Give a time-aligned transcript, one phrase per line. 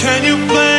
[0.00, 0.69] Can you play?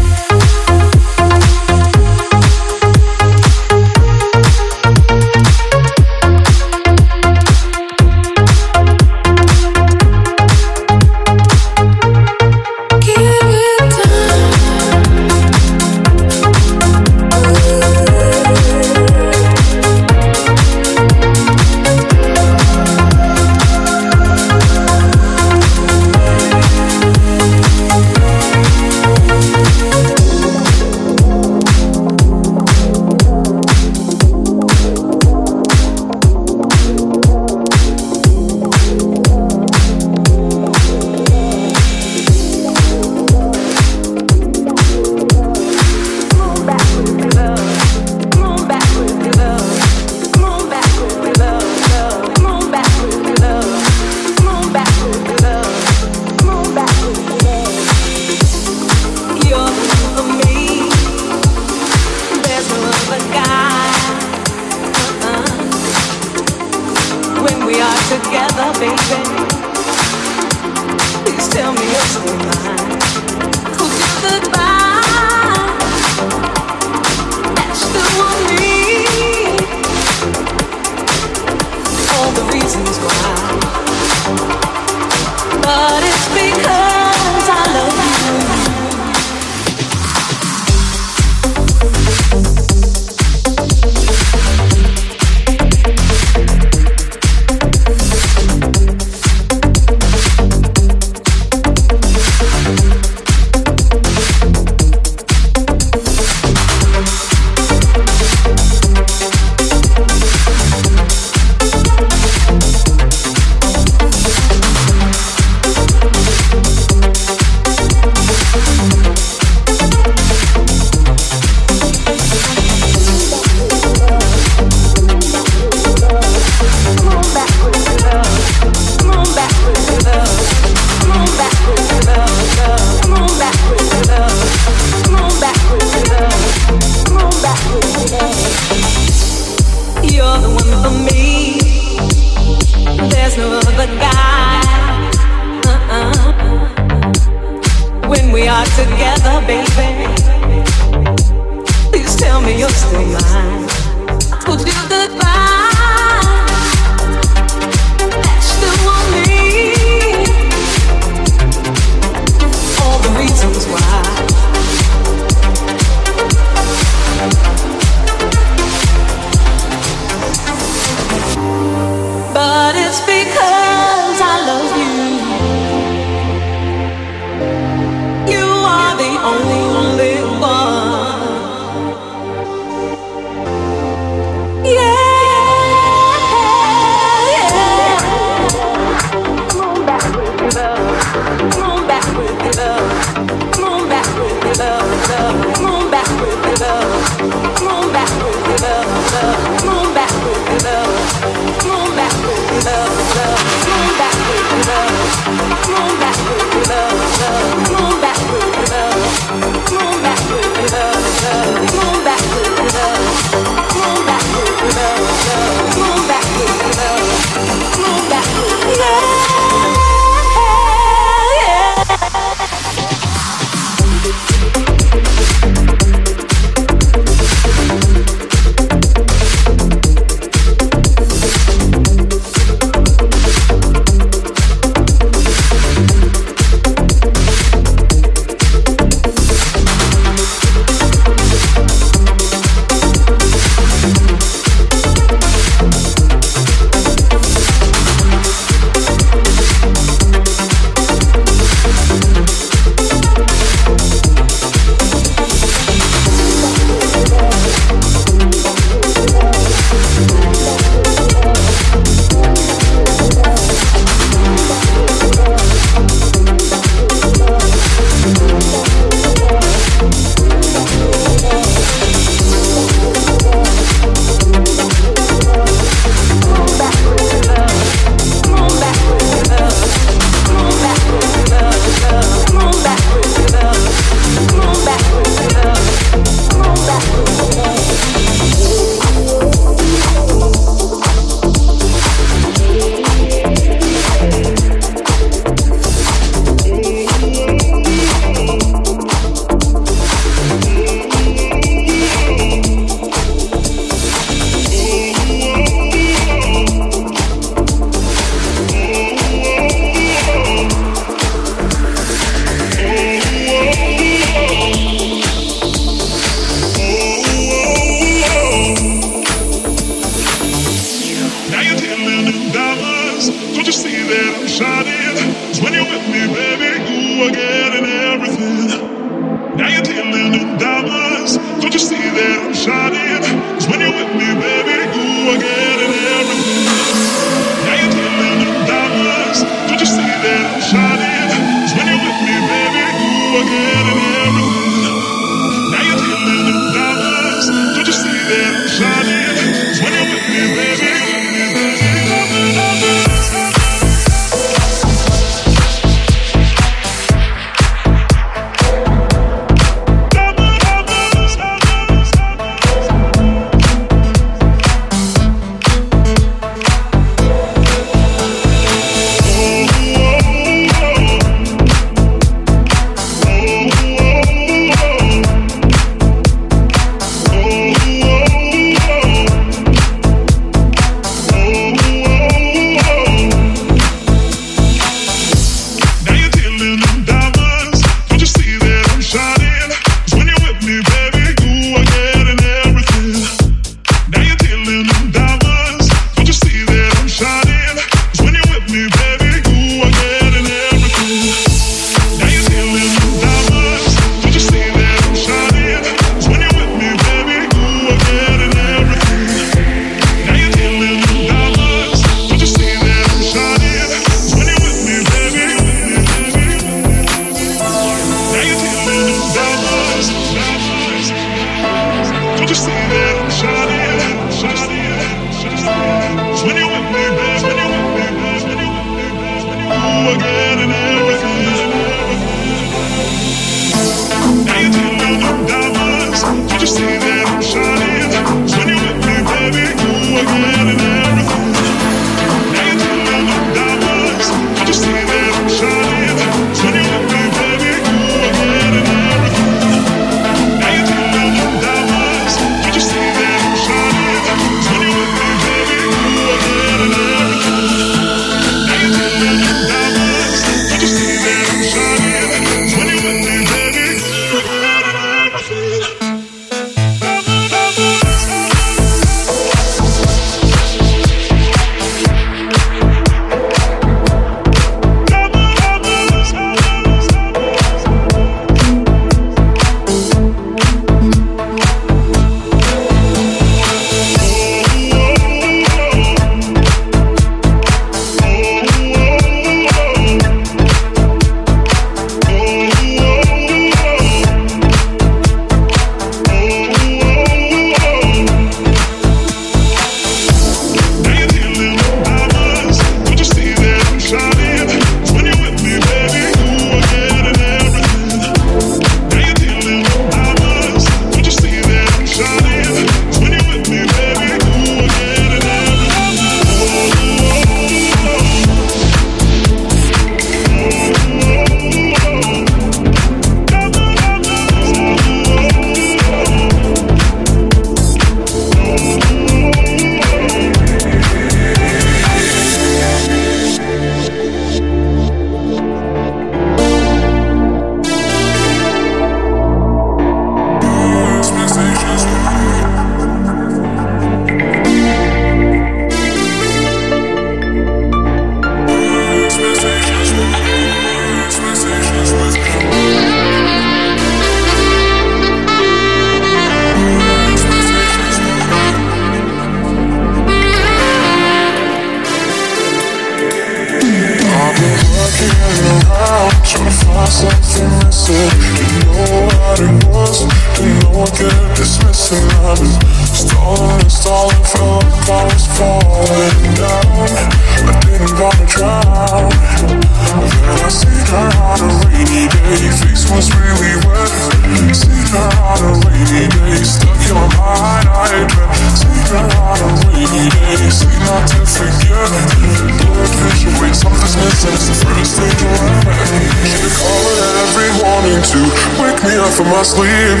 [598.00, 598.20] to
[598.56, 600.00] wake me up from my sleep.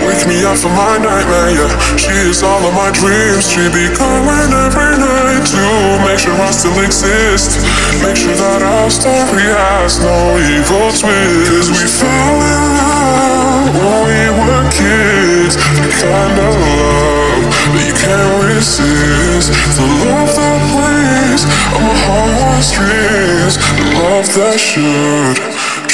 [0.00, 1.96] Wake me up from my nightmare, yeah.
[2.00, 3.44] She is all of my dreams.
[3.44, 5.64] She be calling every night to
[6.06, 7.60] make sure I still exist.
[8.00, 11.50] Make sure that our story has no evil twist.
[11.52, 15.60] Cause we fell in love when we were kids.
[15.76, 17.44] The kind of love
[17.76, 19.52] that you can't resist.
[19.76, 21.42] The love that plays
[21.76, 23.60] on my heart strings.
[23.76, 25.65] The love that should.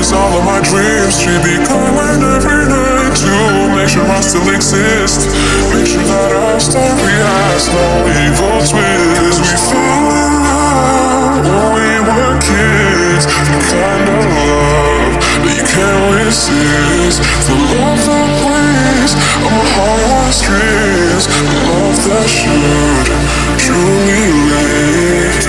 [0.00, 1.20] is all of my dreams.
[1.20, 3.32] She be calling every night to
[3.76, 5.28] make sure I still exist.
[5.68, 9.12] Make sure that our story has no evil twist.
[9.20, 13.28] Cause we fell in love when we were kids.
[13.28, 17.20] The kind of love that you can't resist.
[17.44, 19.12] The love that plays
[19.44, 21.24] on my heart on strings.
[21.28, 23.06] The love that should
[23.60, 25.44] truly live.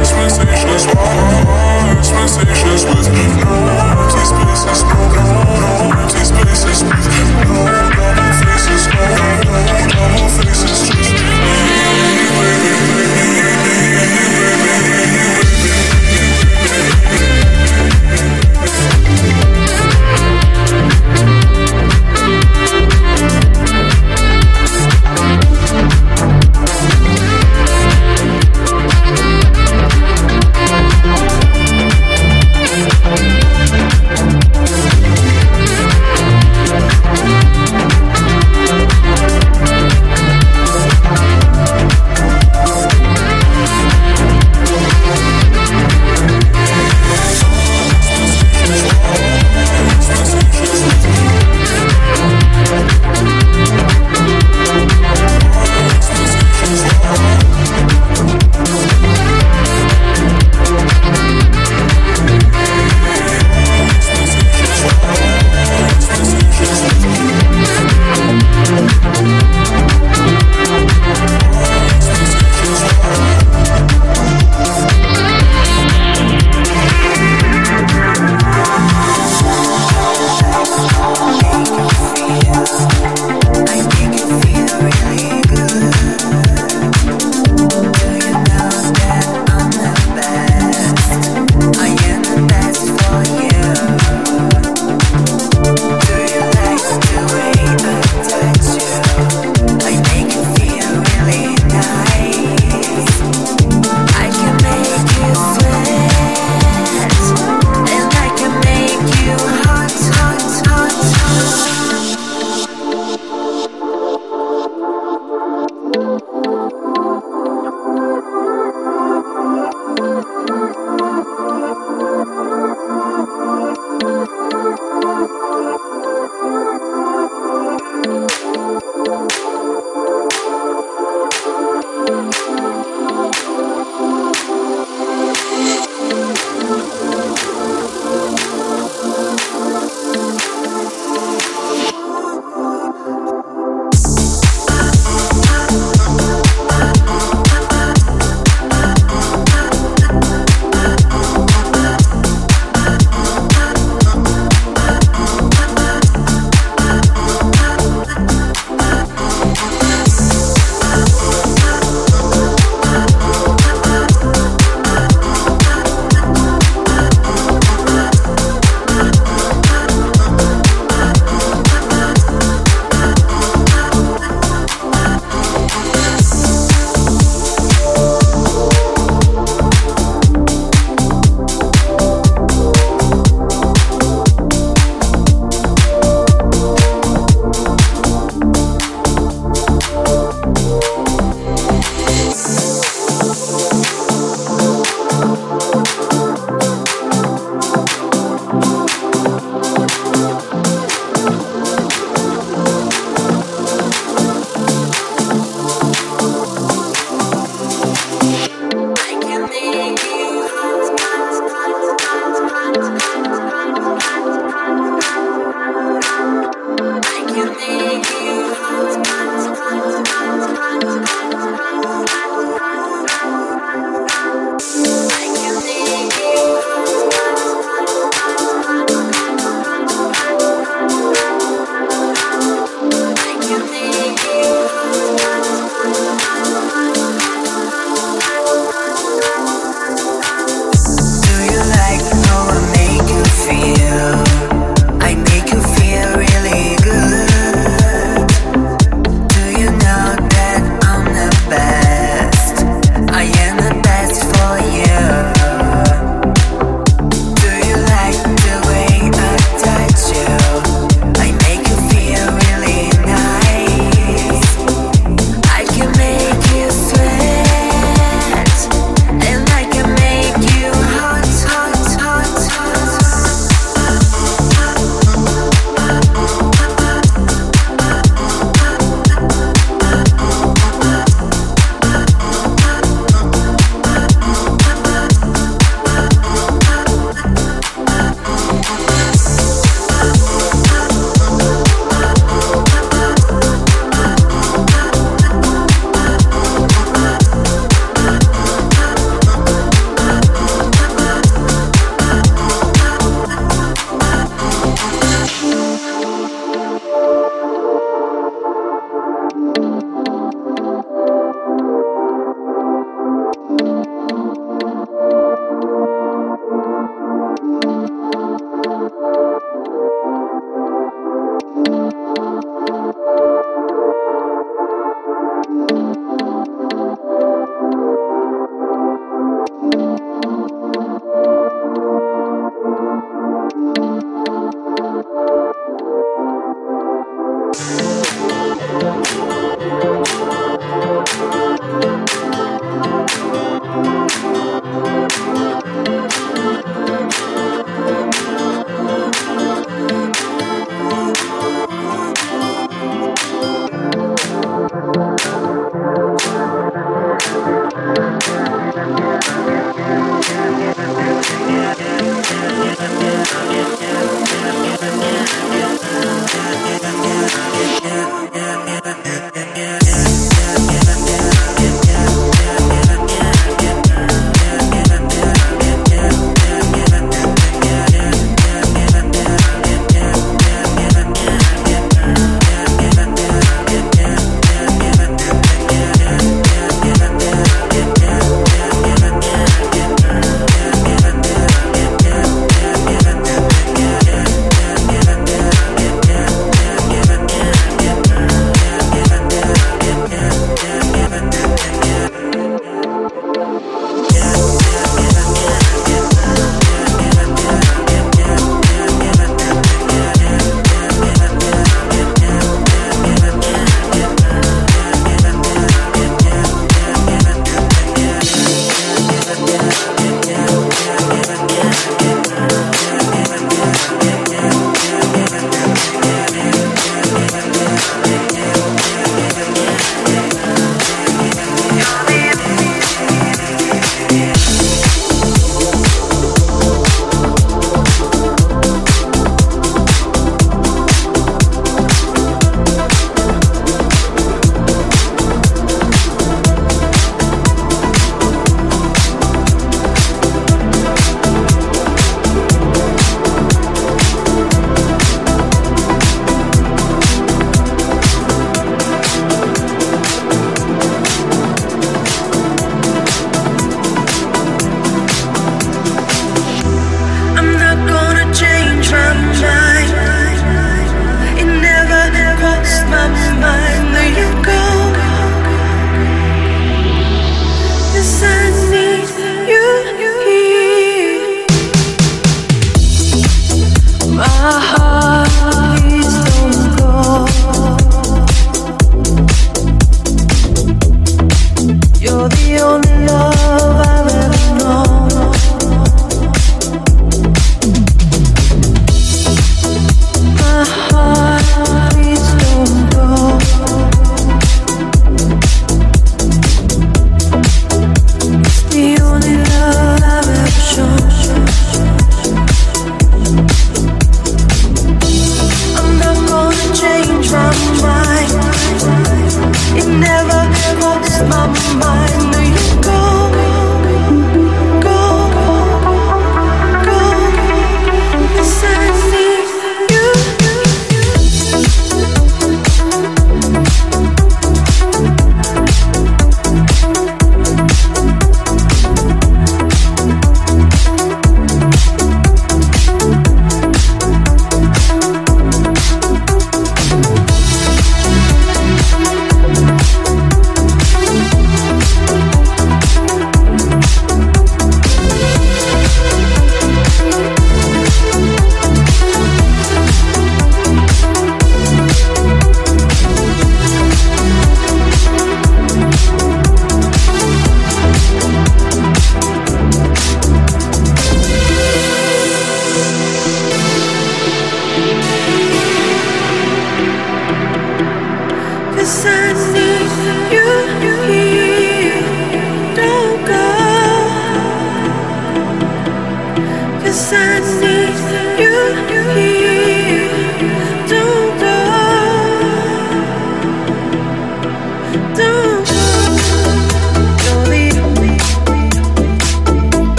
[0.00, 3.29] Dispensations, water, dispensations with